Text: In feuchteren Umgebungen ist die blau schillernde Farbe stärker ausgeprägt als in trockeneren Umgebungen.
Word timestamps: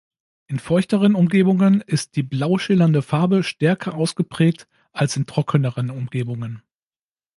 In 0.47 0.57
feuchteren 0.57 1.13
Umgebungen 1.13 1.81
ist 1.81 2.15
die 2.15 2.23
blau 2.23 2.57
schillernde 2.57 3.03
Farbe 3.03 3.43
stärker 3.43 3.93
ausgeprägt 3.93 4.67
als 4.91 5.15
in 5.15 5.27
trockeneren 5.27 5.91
Umgebungen. 5.91 6.63